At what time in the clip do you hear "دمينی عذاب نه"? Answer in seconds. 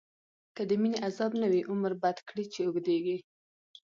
0.69-1.47